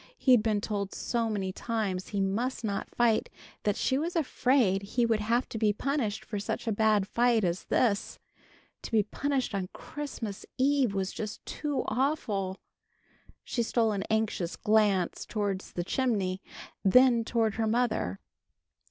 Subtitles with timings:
[0.17, 3.29] He'd been told so many times he must not fight
[3.61, 7.43] that she was afraid he would have to be punished for such a bad fight
[7.43, 8.17] as this.
[8.81, 12.57] To be punished on Christmas eve was just too awful!
[13.43, 16.41] She stole an anxious glance towards the chimney,
[16.83, 18.19] then toward her mother.